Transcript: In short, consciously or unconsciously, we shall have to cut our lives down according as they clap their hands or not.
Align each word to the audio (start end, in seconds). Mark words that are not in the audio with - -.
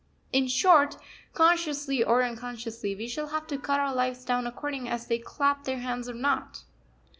In 0.33 0.47
short, 0.47 0.97
consciously 1.31 2.03
or 2.03 2.23
unconsciously, 2.23 2.95
we 2.95 3.07
shall 3.07 3.27
have 3.27 3.45
to 3.45 3.59
cut 3.59 3.79
our 3.79 3.93
lives 3.93 4.25
down 4.25 4.47
according 4.47 4.89
as 4.89 5.05
they 5.05 5.19
clap 5.19 5.65
their 5.65 5.77
hands 5.77 6.09
or 6.09 6.15
not. 6.15 6.63